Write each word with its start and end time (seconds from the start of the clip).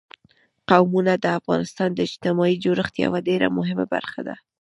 قومونه 0.69 1.13
د 1.23 1.25
افغانستان 1.39 1.89
د 1.93 1.99
اجتماعي 2.07 2.55
جوړښت 2.63 2.93
یوه 3.05 3.19
ډېره 3.27 3.47
مهمه 3.57 3.85
برخه 3.95 4.21
ده. 4.27 4.35